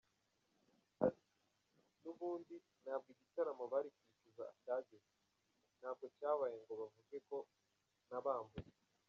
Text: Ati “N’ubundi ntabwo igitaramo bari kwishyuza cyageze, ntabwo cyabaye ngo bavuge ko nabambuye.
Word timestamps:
Ati 1.05 1.27
“N’ubundi 2.01 2.55
ntabwo 2.83 3.07
igitaramo 3.13 3.63
bari 3.73 3.89
kwishyuza 3.95 4.45
cyageze, 4.63 5.11
ntabwo 5.79 6.05
cyabaye 6.17 6.55
ngo 6.63 6.73
bavuge 6.79 7.17
ko 7.29 7.37
nabambuye. 8.09 8.69